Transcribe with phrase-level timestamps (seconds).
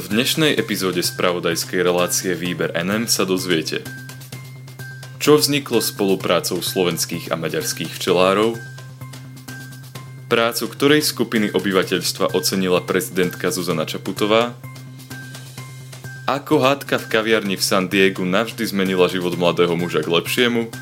[0.00, 3.84] V dnešnej epizóde spravodajskej relácie Výber NM sa dozviete
[5.20, 8.56] Čo vzniklo spoluprácou slovenských a maďarských včelárov
[10.32, 14.56] Prácu ktorej skupiny obyvateľstva ocenila prezidentka Zuzana Čaputová
[16.24, 20.72] Ako hádka v kaviarni v San Diegu navždy zmenila život mladého muža k lepšiemu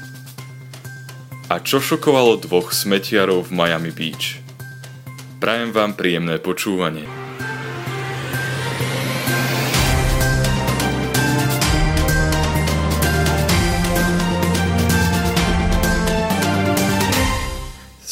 [1.51, 4.37] a čo šokovalo dvoch smetiarov v Miami Beach.
[5.41, 7.18] Prajem vám príjemné počúvanie.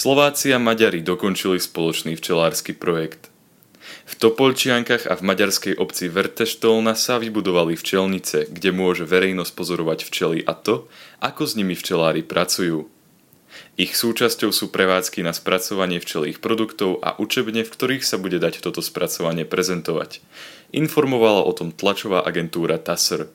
[0.06, 3.26] Slováci a Maďari dokončili spoločný včelársky projekt.
[4.06, 10.46] V Topolčiankach a v maďarskej obci Verteštolna sa vybudovali včelnice, kde môže verejnosť pozorovať včely
[10.46, 10.86] a to,
[11.18, 12.86] ako s nimi včelári pracujú.
[13.74, 18.62] Ich súčasťou sú prevádzky na spracovanie včelých produktov a učebne, v ktorých sa bude dať
[18.62, 20.22] toto spracovanie prezentovať.
[20.70, 23.26] Informovala o tom tlačová agentúra TASR.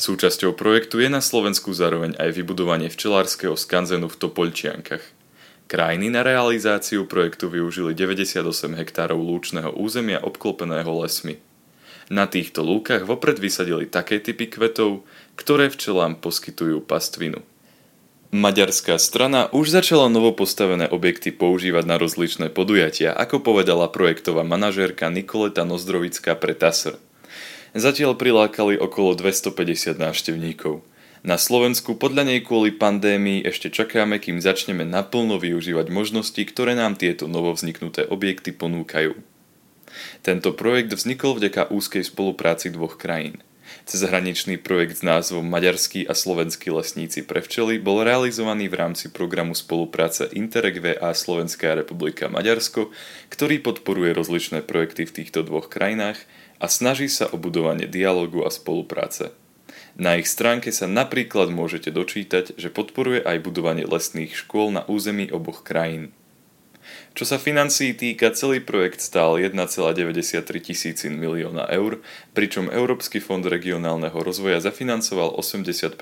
[0.00, 5.23] Súčasťou projektu je na Slovensku zároveň aj vybudovanie včelárskeho skanzenu v Topolčiankach.
[5.64, 8.44] Krajiny na realizáciu projektu využili 98
[8.76, 11.40] hektárov lúčneho územia obklopeného lesmi.
[12.12, 15.08] Na týchto lúkach vopred vysadili také typy kvetov,
[15.40, 17.40] ktoré včelám poskytujú pastvinu.
[18.28, 25.64] Maďarská strana už začala novopostavené objekty používať na rozličné podujatia, ako povedala projektová manažérka Nikoleta
[25.64, 27.00] Nozdrovická pre TASR.
[27.72, 30.84] Zatiaľ prilákali okolo 250 návštevníkov–
[31.24, 37.00] na Slovensku podľa nej kvôli pandémii ešte čakáme, kým začneme naplno využívať možnosti, ktoré nám
[37.00, 39.16] tieto novovzniknuté objekty ponúkajú.
[40.20, 43.40] Tento projekt vznikol vďaka úzkej spolupráci dvoch krajín.
[43.88, 49.56] Cezhraničný projekt s názvom Maďarskí a slovenskí lesníci pre včely bol realizovaný v rámci programu
[49.56, 52.92] spolupráce Interreg VA Slovenská republika Maďarsko,
[53.32, 56.20] ktorý podporuje rozličné projekty v týchto dvoch krajinách
[56.60, 59.43] a snaží sa o budovanie dialogu a spolupráce.
[59.94, 65.30] Na ich stránke sa napríklad môžete dočítať, že podporuje aj budovanie lesných škôl na území
[65.30, 66.10] oboch krajín.
[67.14, 72.02] Čo sa financií týka, celý projekt stál 1,93 tisícin milióna eur,
[72.34, 75.94] pričom Európsky fond regionálneho rozvoja zafinancoval 85%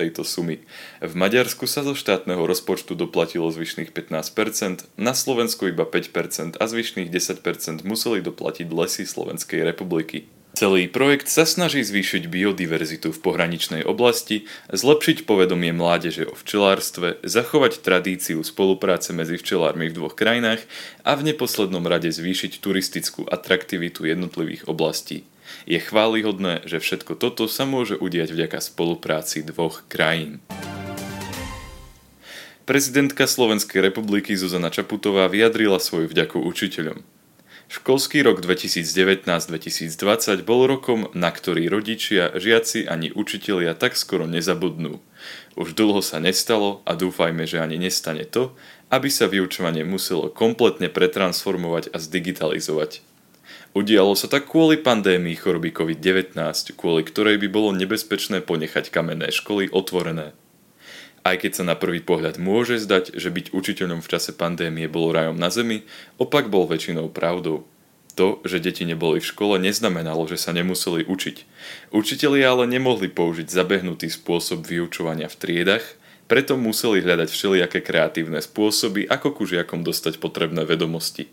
[0.00, 0.64] tejto sumy.
[1.04, 7.12] V Maďarsku sa zo štátneho rozpočtu doplatilo zvyšných 15%, na Slovensku iba 5% a zvyšných
[7.12, 10.24] 10% museli doplatiť lesy Slovenskej republiky.
[10.56, 17.84] Celý projekt sa snaží zvýšiť biodiverzitu v pohraničnej oblasti, zlepšiť povedomie mládeže o včelárstve, zachovať
[17.84, 20.64] tradíciu spolupráce medzi včelármi v dvoch krajinách
[21.04, 25.28] a v neposlednom rade zvýšiť turistickú atraktivitu jednotlivých oblastí.
[25.68, 30.40] Je chválihodné, že všetko toto sa môže udiať vďaka spolupráci dvoch krajín.
[32.64, 37.15] Prezidentka Slovenskej republiky Zuzana Čaputová vyjadrila svoju vďaku učiteľom.
[37.66, 45.02] Školský rok 2019-2020 bol rokom, na ktorý rodičia, žiaci ani učitelia tak skoro nezabudnú.
[45.58, 48.54] Už dlho sa nestalo a dúfajme, že ani nestane to,
[48.86, 53.02] aby sa vyučovanie muselo kompletne pretransformovať a zdigitalizovať.
[53.74, 56.38] Udialo sa tak kvôli pandémii choroby COVID-19,
[56.78, 60.38] kvôli ktorej by bolo nebezpečné ponechať kamenné školy otvorené.
[61.26, 65.10] Aj keď sa na prvý pohľad môže zdať, že byť učiteľom v čase pandémie bolo
[65.10, 65.82] rajom na zemi,
[66.22, 67.66] opak bol väčšinou pravdou.
[68.14, 71.36] To, že deti neboli v škole, neznamenalo, že sa nemuseli učiť.
[71.90, 75.84] Učitelia ale nemohli použiť zabehnutý spôsob vyučovania v triedach,
[76.30, 81.26] preto museli hľadať všelijaké kreatívne spôsoby, ako ku žiakom dostať potrebné vedomosti.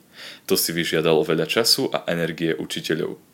[0.50, 3.33] To si vyžiadalo veľa času a energie učiteľov.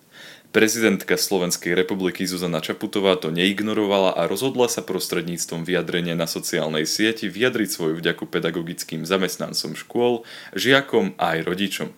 [0.50, 7.30] Prezidentka Slovenskej republiky Zuzana Čaputová to neignorovala a rozhodla sa prostredníctvom vyjadrenia na sociálnej sieti
[7.30, 10.26] vyjadriť svoju vďaku pedagogickým zamestnancom škôl,
[10.58, 11.94] žiakom a aj rodičom.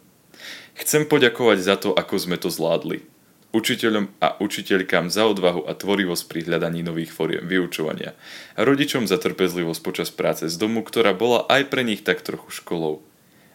[0.76, 3.08] Chcem poďakovať za to, ako sme to zvládli.
[3.56, 8.20] Učiteľom a učiteľkám za odvahu a tvorivosť pri hľadaní nových fóriem vyučovania.
[8.60, 13.00] Rodičom za trpezlivosť počas práce z domu, ktorá bola aj pre nich tak trochu školou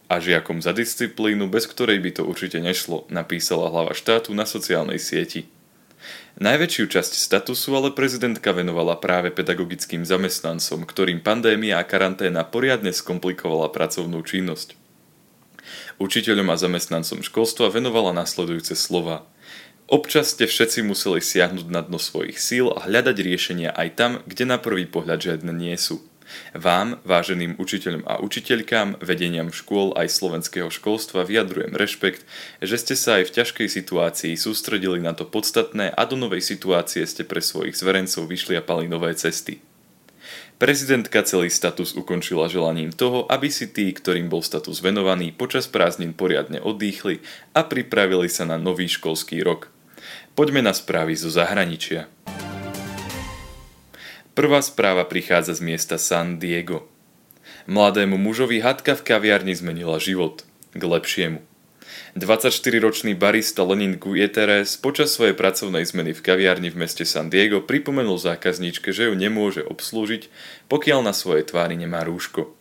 [0.07, 4.99] a žiakom za disciplínu, bez ktorej by to určite nešlo, napísala hlava štátu na sociálnej
[4.99, 5.51] sieti.
[6.37, 13.73] Najväčšiu časť statusu ale prezidentka venovala práve pedagogickým zamestnancom, ktorým pandémia a karanténa poriadne skomplikovala
[13.73, 14.77] pracovnú činnosť.
[15.97, 19.25] Učiteľom a zamestnancom školstva venovala nasledujúce slova.
[19.89, 24.45] Občas ste všetci museli siahnuť na dno svojich síl a hľadať riešenia aj tam, kde
[24.45, 26.05] na prvý pohľad žiadne nie sú.
[26.51, 32.27] Vám, váženým učiteľom a učiteľkám, vedeniam škôl aj slovenského školstva vyjadrujem rešpekt,
[32.59, 37.03] že ste sa aj v ťažkej situácii sústredili na to podstatné a do novej situácie
[37.07, 39.63] ste pre svojich zverencov vyšliapali nové cesty.
[40.57, 46.17] Prezidentka celý status ukončila želaním toho, aby si tí, ktorým bol status venovaný, počas prázdnin
[46.17, 47.21] poriadne oddychli
[47.53, 49.69] a pripravili sa na nový školský rok–
[50.37, 52.05] Poďme na správy zo zahraničia.
[54.37, 56.85] Prvá správa prichádza z miesta San Diego.
[57.65, 60.45] Mladému mužovi hadka v kaviarni zmenila život.
[60.77, 61.41] K lepšiemu.
[62.13, 68.21] 24-ročný barista Lenin Guieteres počas svojej pracovnej zmeny v kaviarni v meste San Diego pripomenul
[68.21, 70.29] zákazníčke, že ju nemôže obslúžiť,
[70.69, 72.53] pokiaľ na svojej tvári nemá rúško.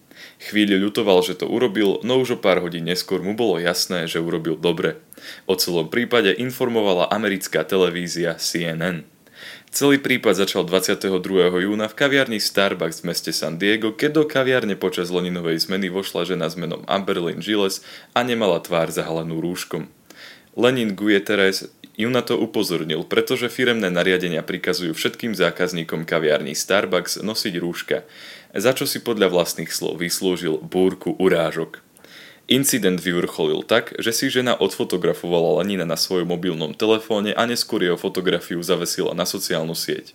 [0.48, 4.24] Chvíľu ľutoval, že to urobil, no už o pár hodín neskôr mu bolo jasné, že
[4.24, 4.96] urobil dobre.
[5.44, 9.04] O celom prípade informovala americká televízia CNN.
[9.76, 11.20] Celý prípad začal 22.
[11.60, 16.24] júna v kaviarni Starbucks v meste San Diego, keď do kaviarne počas Leninovej zmeny vošla
[16.24, 17.84] žena s menom Amberlyn Gilles
[18.16, 19.92] a nemala tvár zahalenú rúškom.
[20.56, 27.54] Lenin Guieteres ju na to upozornil, pretože firemné nariadenia prikazujú všetkým zákazníkom kaviarní Starbucks nosiť
[27.60, 28.08] rúška,
[28.56, 31.84] za čo si podľa vlastných slov vyslúžil búrku urážok.
[32.46, 37.98] Incident vyvrcholil tak, že si žena odfotografovala Lenina na svojom mobilnom telefóne a neskôr jeho
[37.98, 40.14] fotografiu zavesila na sociálnu sieť.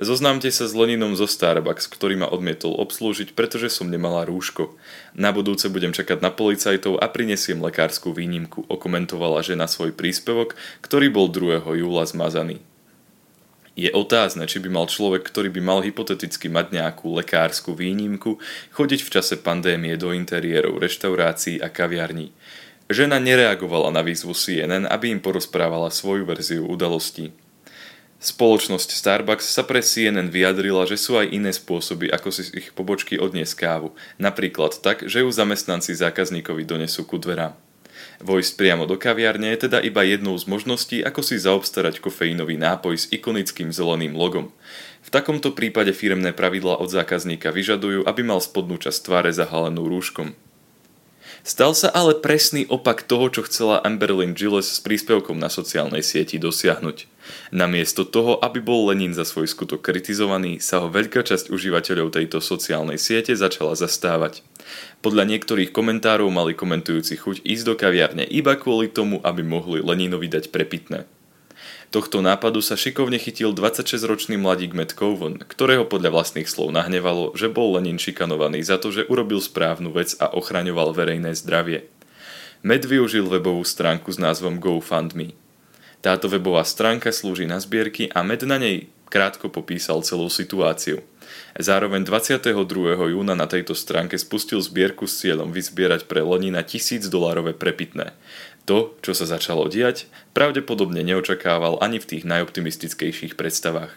[0.00, 4.72] Zoznámte sa s Leninom zo Starbucks, ktorý ma odmietol obslúžiť, pretože som nemala rúško.
[5.12, 11.12] Na budúce budem čakať na policajtov a prinesiem lekárskú výnimku, okomentovala žena svoj príspevok, ktorý
[11.12, 11.60] bol 2.
[11.76, 12.64] júla zmazaný.
[13.80, 18.36] Je otázne, či by mal človek, ktorý by mal hypoteticky mať nejakú lekárskú výnimku,
[18.76, 22.28] chodiť v čase pandémie do interiérov reštaurácií a kaviarní.
[22.92, 27.32] Žena nereagovala na výzvu CNN, aby im porozprávala svoju verziu udalostí.
[28.20, 33.16] Spoločnosť Starbucks sa pre CNN vyjadrila, že sú aj iné spôsoby, ako si ich pobočky
[33.16, 33.96] odniesť kávu.
[34.20, 37.56] Napríklad tak, že ju zamestnanci zákazníkovi donesú ku dverám.
[38.20, 42.94] Vojsť priamo do kaviarne je teda iba jednou z možností, ako si zaobstarať kofeínový nápoj
[43.00, 44.52] s ikonickým zeleným logom.
[45.00, 50.36] V takomto prípade firemné pravidlá od zákazníka vyžadujú, aby mal spodnú časť tváre zahalenú rúškom.
[51.40, 56.36] Stal sa ale presný opak toho, čo chcela Amberlyn Gilles s príspevkom na sociálnej sieti
[56.36, 57.08] dosiahnuť.
[57.54, 62.44] Namiesto toho, aby bol Lenin za svoj skutok kritizovaný, sa ho veľká časť užívateľov tejto
[62.44, 64.44] sociálnej siete začala zastávať.
[65.00, 70.28] Podľa niektorých komentárov mali komentujúci chuť ísť do kaviarne iba kvôli tomu, aby mohli Leninovi
[70.28, 71.08] dať prepitné.
[71.90, 77.74] Tohto nápadu sa šikovne chytil 26-ročný mladík Cowan, ktorého podľa vlastných slov nahnevalo, že bol
[77.74, 81.90] Lenin šikanovaný za to, že urobil správnu vec a ochraňoval verejné zdravie.
[82.62, 85.34] Matt využil webovú stránku s názvom GoFundMe.
[85.98, 91.02] Táto webová stránka slúži na zbierky a Matt na nej krátko popísal celú situáciu.
[91.58, 92.54] Zároveň 22.
[93.10, 98.14] júna na tejto stránke spustil zbierku s cieľom vyzbierať pre Lenina tisíc dolárové prepitné.
[98.70, 103.90] To, čo sa začalo diať, pravdepodobne neočakával ani v tých najoptimistickejších predstavách.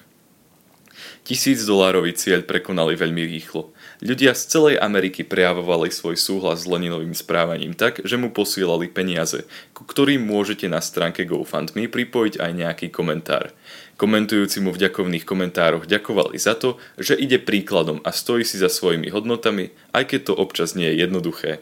[1.21, 3.69] Tisíc dolárový cieľ prekonali veľmi rýchlo.
[4.01, 9.45] Ľudia z celej Ameriky prejavovali svoj súhlas s Leninovým správaním tak, že mu posielali peniaze,
[9.77, 13.53] ku ktorým môžete na stránke GoFundMe pripojiť aj nejaký komentár.
[14.01, 18.73] Komentujúci mu v ďakovných komentároch ďakovali za to, že ide príkladom a stojí si za
[18.73, 21.61] svojimi hodnotami, aj keď to občas nie je jednoduché.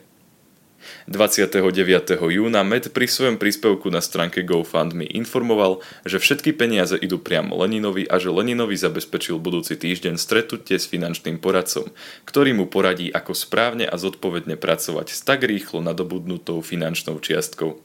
[1.09, 2.17] 29.
[2.17, 8.05] júna Med pri svojom príspevku na stránke GoFundMe informoval, že všetky peniaze idú priamo Leninovi
[8.05, 11.89] a že Leninovi zabezpečil budúci týždeň stretnutie s finančným poradcom,
[12.25, 17.81] ktorý mu poradí, ako správne a zodpovedne pracovať s tak rýchlo nadobudnutou finančnou čiastkou.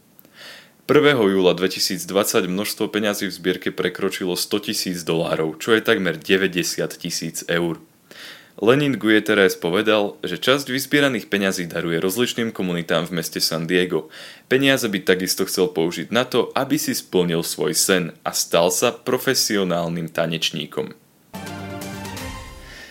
[0.86, 1.18] 1.
[1.18, 6.62] júla 2020 množstvo peňazí v zbierke prekročilo 100 tisíc dolárov, čo je takmer 90
[6.94, 7.82] tisíc eur.
[8.56, 14.08] Lenin Guterres povedal, že časť vyzbieraných peňazí daruje rozličným komunitám v meste San Diego.
[14.48, 18.96] Peniaze by takisto chcel použiť na to, aby si splnil svoj sen a stal sa
[18.96, 21.05] profesionálnym tanečníkom.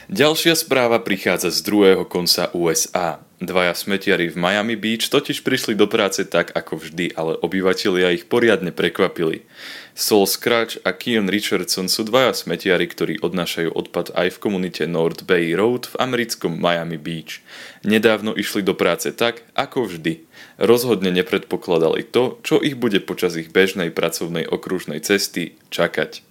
[0.05, 3.25] Ďalšia správa prichádza z druhého konca USA.
[3.41, 8.29] Dvaja smetiari v Miami Beach totiž prišli do práce tak ako vždy, ale obyvatelia ich
[8.29, 9.49] poriadne prekvapili.
[9.97, 15.25] Saul Scratch a Kion Richardson sú dvaja smetiari, ktorí odnášajú odpad aj v komunite North
[15.25, 17.41] Bay Road v americkom Miami Beach.
[17.81, 20.21] Nedávno išli do práce tak, ako vždy.
[20.61, 26.21] Rozhodne nepredpokladali to, čo ich bude počas ich bežnej pracovnej okružnej cesty čakať.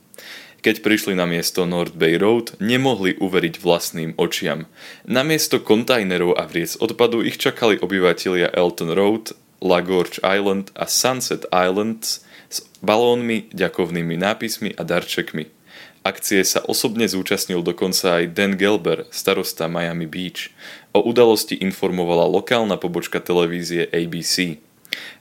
[0.65, 4.65] Keď prišli na miesto North Bay Road, nemohli uveriť vlastným očiam.
[5.05, 11.45] Na miesto kontajnerov a vriec odpadu ich čakali obyvatelia Elton Road, Lagorge Island a Sunset
[11.53, 15.53] Islands s balónmi, ďakovnými nápismi a darčekmi.
[16.01, 20.49] Akcie sa osobne zúčastnil dokonca aj Dan Gelber, starosta Miami Beach.
[20.97, 24.65] O udalosti informovala lokálna pobočka televízie ABC.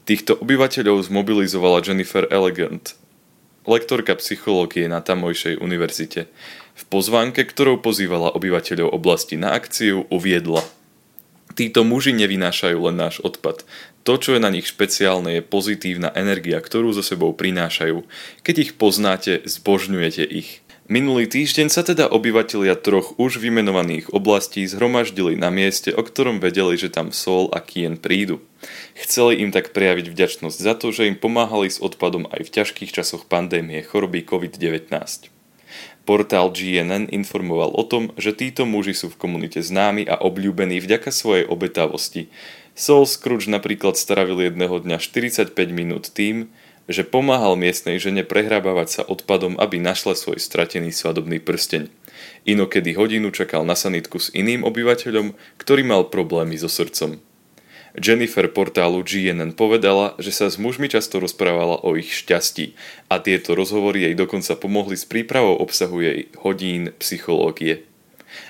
[0.08, 2.96] Týchto obyvateľov zmobilizovala Jennifer Elegant,
[3.68, 6.32] lektorka psychológie na tamojšej univerzite.
[6.74, 10.66] V pozvánke, ktorou pozývala obyvateľov oblasti na akciu, uviedla
[11.54, 13.62] Títo muži nevynášajú len náš odpad.
[14.04, 18.04] To, čo je na nich špeciálne, je pozitívna energia, ktorú so sebou prinášajú.
[18.42, 20.63] Keď ich poznáte, zbožňujete ich.
[20.92, 26.76] Minulý týždeň sa teda obyvatelia troch už vymenovaných oblastí zhromaždili na mieste, o ktorom vedeli,
[26.76, 28.44] že tam Sol a Kien prídu.
[29.00, 32.92] Chceli im tak prejaviť vďačnosť za to, že im pomáhali s odpadom aj v ťažkých
[32.92, 34.92] časoch pandémie choroby COVID-19.
[36.04, 41.16] Portál GNN informoval o tom, že títo muži sú v komunite známi a obľúbení vďaka
[41.16, 42.28] svojej obetavosti.
[42.76, 46.52] Soul Scrooge napríklad staravil jedného dňa 45 minút tým,
[46.92, 51.88] že pomáhal miestnej žene prehrábavať sa odpadom, aby našla svoj stratený svadobný prsteň.
[52.44, 57.24] Inokedy hodinu čakal na sanitku s iným obyvateľom, ktorý mal problémy so srdcom.
[57.94, 62.74] Jennifer portálu GNN povedala, že sa s mužmi často rozprávala o ich šťastí
[63.06, 67.86] a tieto rozhovory jej dokonca pomohli s prípravou obsahu jej hodín psychológie.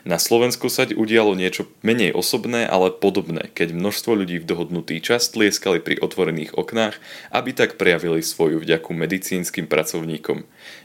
[0.04, 5.32] Na Slovensku sa udialo niečo menej osobné, ale podobné, keď množstvo ľudí v dohodnutý čas
[5.32, 6.96] tlieskali pri otvorených oknách,
[7.32, 10.44] aby tak prejavili svoju vďaku medicínskym pracovníkom.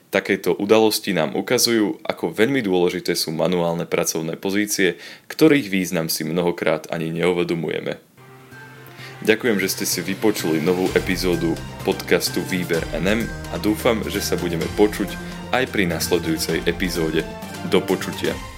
[0.09, 4.97] Takéto udalosti nám ukazujú, ako veľmi dôležité sú manuálne pracovné pozície,
[5.29, 8.01] ktorých význam si mnohokrát ani neuvedomujeme.
[9.19, 14.65] Ďakujem, že ste si vypočuli novú epizódu podcastu Výber NM a dúfam, že sa budeme
[14.79, 15.11] počuť
[15.51, 17.27] aj pri nasledujúcej epizóde.
[17.67, 18.58] Do počutia.